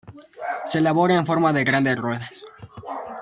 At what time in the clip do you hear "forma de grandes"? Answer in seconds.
1.27-1.95